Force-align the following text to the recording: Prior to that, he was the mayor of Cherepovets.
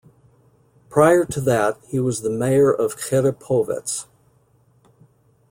Prior 0.89 1.25
to 1.25 1.39
that, 1.41 1.77
he 1.89 1.99
was 1.99 2.21
the 2.23 2.31
mayor 2.31 2.73
of 2.73 2.95
Cherepovets. 2.97 4.07